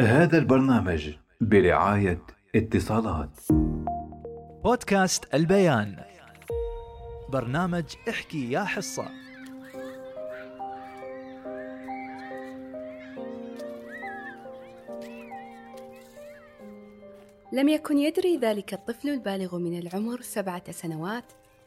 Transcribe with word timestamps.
هذا 0.00 0.38
البرنامج 0.38 1.10
برعاية 1.40 2.22
اتصالات. 2.56 3.30
بودكاست 4.64 5.34
البيان. 5.34 5.96
برنامج 7.28 7.84
احكي 8.08 8.52
يا 8.52 8.64
حصة. 8.64 9.08
لم 17.52 17.68
يكن 17.68 17.98
يدري 17.98 18.36
ذلك 18.36 18.74
الطفل 18.74 19.08
البالغ 19.08 19.58
من 19.58 19.78
العمر 19.78 20.20
سبعة 20.20 20.72
سنوات 20.72 21.24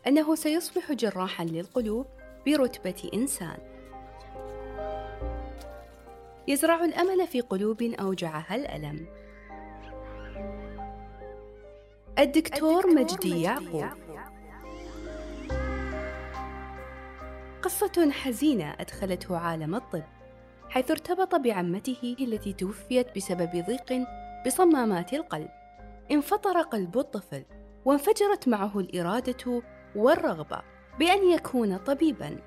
أنه 0.07 0.35
سيصبح 0.35 0.91
جراحا 0.91 1.45
للقلوب 1.45 2.05
برتبة 2.45 3.09
إنسان. 3.13 3.72
يزرع 6.47 6.85
الأمل 6.85 7.27
في 7.27 7.41
قلوب 7.41 7.81
أوجعها 7.81 8.55
الألم. 8.55 9.07
الدكتور 12.19 12.87
مجدي 12.87 13.41
يعقوب. 13.41 13.85
قصة 17.61 18.11
حزينة 18.11 18.75
أدخلته 18.79 19.37
عالم 19.37 19.75
الطب 19.75 20.03
حيث 20.69 20.91
ارتبط 20.91 21.35
بعمته 21.35 22.15
التي 22.19 22.53
توفيت 22.53 23.15
بسبب 23.15 23.65
ضيق 23.67 24.07
بصمامات 24.45 25.13
القلب. 25.13 25.49
انفطر 26.11 26.61
قلب 26.61 26.97
الطفل 26.97 27.43
وانفجرت 27.85 28.47
معه 28.47 28.79
الإرادة 28.79 29.61
والرغبة 29.95 30.61
بأن 30.99 31.31
يكون 31.31 31.77
طبيبا 31.77 32.37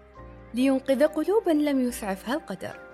لينقذ 0.54 1.06
قلوبا 1.06 1.50
لم 1.50 1.80
يسعفها 1.80 2.34
القدر. 2.34 2.85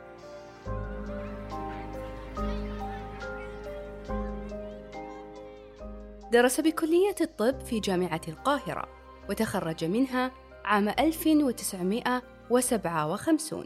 درس 6.32 6.60
بكلية 6.60 7.14
الطب 7.20 7.60
في 7.60 7.80
جامعة 7.80 8.20
القاهرة 8.28 8.88
وتخرج 9.30 9.84
منها 9.84 10.32
عام 10.64 10.88
1957 10.88 13.64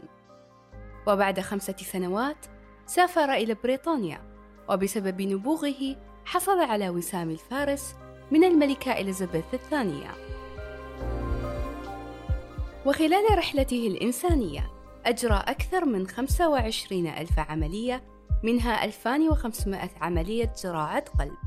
وبعد 1.07 1.39
خمسة 1.39 1.75
سنوات 1.77 2.45
سافر 2.85 3.33
إلى 3.33 3.55
بريطانيا 3.63 4.21
وبسبب 4.69 5.21
نبوغه 5.21 5.95
حصل 6.25 6.59
على 6.59 6.89
وسام 6.89 7.29
الفارس 7.29 7.95
من 8.31 8.43
الملكة 8.43 8.91
إليزابيث 8.91 9.53
الثانية. 9.53 10.11
وخلال 12.85 13.37
رحلته 13.37 13.87
الإنسانية 13.87 14.71
أجرى 15.05 15.43
أكثر 15.47 15.85
من 15.85 16.07
25 16.07 17.07
ألف 17.07 17.39
عملية 17.39 18.03
منها 18.43 18.85
2500 18.85 19.89
عملية 20.01 20.53
زراعة 20.55 21.05
قلب. 21.19 21.46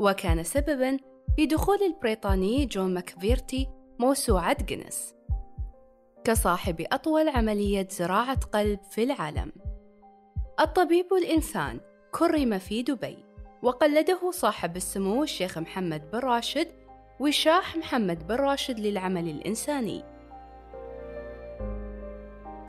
وكان 0.00 0.42
سببا 0.42 0.96
في 1.36 1.46
دخول 1.46 1.78
البريطاني 1.82 2.66
جون 2.66 2.94
ماكفيرتي 2.94 3.68
موسوعة 3.98 4.64
جينيس 4.64 5.14
كصاحب 6.24 6.86
أطول 6.92 7.28
عملية 7.28 7.88
زراعة 7.90 8.40
قلب 8.40 8.78
في 8.90 9.02
العالم. 9.02 9.52
الطبيب 10.60 11.06
الإنسان 11.12 11.80
كرم 12.12 12.58
في 12.58 12.82
دبي 12.82 13.18
وقلده 13.62 14.30
صاحب 14.30 14.76
السمو 14.76 15.22
الشيخ 15.22 15.58
محمد 15.58 16.10
بن 16.10 16.18
راشد 16.18 16.68
وشاح 17.20 17.76
محمد 17.76 18.26
بن 18.26 18.34
راشد 18.34 18.80
للعمل 18.80 19.28
الإنساني. 19.28 20.04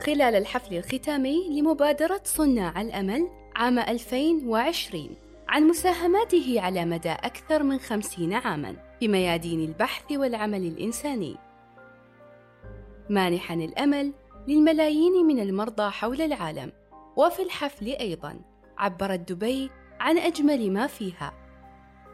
خلال 0.02 0.34
الحفل 0.34 0.74
الختامي 0.74 1.60
لمبادرة 1.60 2.20
صناع 2.24 2.80
الأمل 2.80 3.28
عام 3.56 3.78
2020 3.78 5.31
عن 5.52 5.66
مساهماته 5.66 6.60
على 6.60 6.84
مدى 6.84 7.10
أكثر 7.10 7.62
من 7.62 7.78
خمسين 7.78 8.32
عاماً 8.32 8.76
في 9.00 9.08
ميادين 9.08 9.60
البحث 9.60 10.12
والعمل 10.12 10.66
الإنساني. 10.66 11.36
مانحاً 13.10 13.54
الأمل 13.54 14.12
للملايين 14.48 15.26
من 15.26 15.40
المرضى 15.40 15.90
حول 15.90 16.20
العالم 16.20 16.72
وفي 17.16 17.42
الحفل 17.42 17.86
أيضاً 17.86 18.40
عبرت 18.78 19.32
دبي 19.32 19.70
عن 20.00 20.18
أجمل 20.18 20.72
ما 20.72 20.86
فيها. 20.86 21.32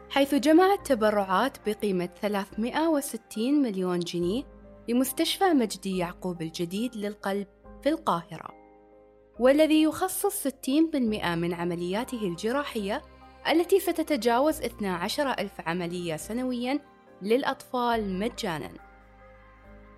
حيث 0.09 0.35
جمعت 0.35 0.87
تبرعات 0.87 1.69
بقيمة 1.69 2.09
360 2.21 3.61
مليون 3.61 3.99
جنيه 3.99 4.43
لمستشفى 4.89 5.45
مجدي 5.45 5.97
يعقوب 5.97 6.41
الجديد 6.41 6.95
للقلب 6.95 7.47
في 7.83 7.89
القاهرة. 7.89 8.49
والذي 9.39 9.83
يخصص 9.83 10.47
60% 10.47 11.35
من 11.35 11.53
عملياته 11.53 12.27
الجراحية 12.27 13.01
التي 13.47 13.79
ستتجاوز 13.79 14.61
12 14.61 15.29
ألف 15.31 15.61
عملية 15.67 16.15
سنوياً 16.15 16.79
للأطفال 17.21 18.19
مجاناً. 18.19 18.71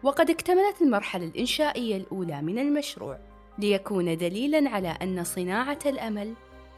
وقد 0.03 0.29
اكتملت 0.29 0.81
المرحلة 0.81 1.25
الإنشائية 1.25 1.97
الأولى 1.97 2.41
من 2.41 2.59
المشروع 2.59 3.19
ليكون 3.59 4.17
دليلاً 4.17 4.69
على 4.69 4.87
أن 4.87 5.23
صناعة 5.23 5.79
الأمل 5.85 6.33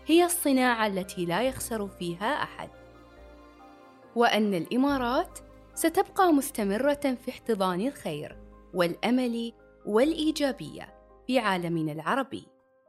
هي 0.06 0.26
الصناعة 0.26 0.88
التي 0.88 1.26
لا 1.26 1.42
يخسر 1.42 1.88
فيها 1.88 2.44
أحد. 2.44 2.70
وأن 4.16 4.54
الإمارات 4.54 5.40
ستبقى 5.74 6.34
مستمرة 6.34 7.18
في 7.26 7.30
احتضان 7.30 7.88
الخير 7.88 8.38
والأمل 8.74 9.54
والإيجابية 9.86 10.94
في 11.28 11.40
عالمنا 11.40 11.92
العربي 11.92 12.48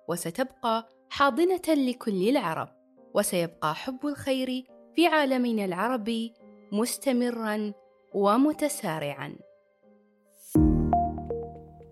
وستبقى 0.09 0.89
حاضنة 1.11 1.63
لكل 1.69 2.29
العرب. 2.29 2.84
وسيبقى 3.15 3.75
حب 3.75 4.07
الخير 4.07 4.65
في 4.97 5.07
عالمنا 5.07 5.65
العربي 5.65 6.35
مستمرا 6.73 7.73
ومتسارعا. 8.15 9.37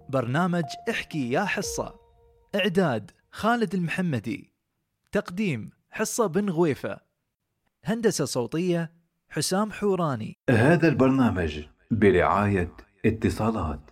برنامج 0.09 0.65
احكي 0.91 1.31
يا 1.31 1.45
حصة. 1.45 1.95
إعداد 2.55 3.11
خالد 3.31 3.75
المحمدي. 3.75 4.53
تقديم 5.13 5.71
حصة 5.91 6.27
بن 6.27 6.51
غويفة. 6.51 7.01
هندسة 7.85 8.25
صوتية 8.25 8.93
حسام 9.29 9.73
حوراني. 9.73 10.37
هذا 10.51 10.89
البرنامج 10.89 11.65
برعاية 11.91 12.77
اتصالات. 13.07 13.92